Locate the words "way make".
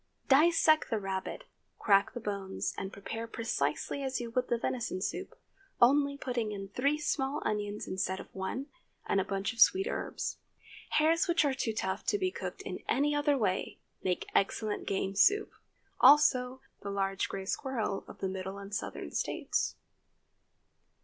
13.37-14.25